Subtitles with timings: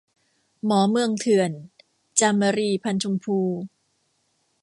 [0.65, 1.51] หมอเมืองเถื่อน-
[2.19, 3.37] จามรี พรรณชมพู